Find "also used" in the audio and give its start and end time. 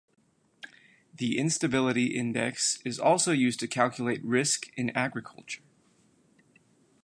2.99-3.59